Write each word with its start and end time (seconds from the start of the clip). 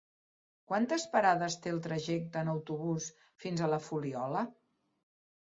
Quantes 0.71 1.05
parades 1.11 1.57
té 1.65 1.73
el 1.73 1.77
trajecte 1.87 2.43
en 2.45 2.51
autobús 2.55 3.11
fins 3.45 3.63
a 3.67 3.71
la 3.75 3.83
Fuliola? 3.91 4.43